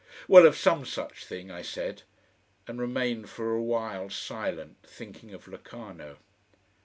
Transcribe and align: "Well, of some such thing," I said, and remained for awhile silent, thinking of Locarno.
"Well, 0.27 0.47
of 0.47 0.57
some 0.57 0.83
such 0.83 1.25
thing," 1.27 1.51
I 1.51 1.61
said, 1.61 2.01
and 2.65 2.81
remained 2.81 3.29
for 3.29 3.53
awhile 3.53 4.09
silent, 4.09 4.77
thinking 4.81 5.31
of 5.31 5.47
Locarno. 5.47 6.17